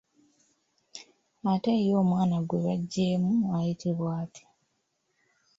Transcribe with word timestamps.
Ate 1.51 1.71
ye 1.85 1.91
omwana 2.01 2.37
gwe 2.47 2.59
baggyeemu 2.65 3.33
ayitibwa 3.57 4.09
atya? 4.21 4.47